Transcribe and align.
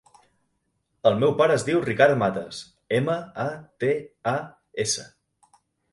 El 1.09 1.17
meu 1.23 1.33
pare 1.41 1.57
es 1.59 1.65
diu 1.67 1.83
Ricard 1.83 2.17
Matas: 2.23 2.61
ema, 3.01 3.19
a, 3.47 3.49
te, 3.85 3.93
a, 4.33 4.35
essa. 4.87 5.07